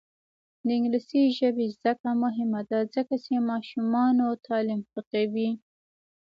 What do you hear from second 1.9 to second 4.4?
کړه مهمه ده ځکه چې ماشومانو